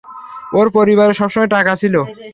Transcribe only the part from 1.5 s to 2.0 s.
টাকা ছিল।